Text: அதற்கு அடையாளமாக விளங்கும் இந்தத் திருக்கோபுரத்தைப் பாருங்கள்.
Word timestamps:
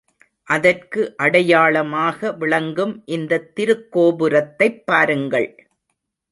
அதற்கு 0.47 1.13
அடையாளமாக 1.17 2.31
விளங்கும் 2.33 3.03
இந்தத் 3.05 3.51
திருக்கோபுரத்தைப் 3.55 4.83
பாருங்கள். 4.85 5.49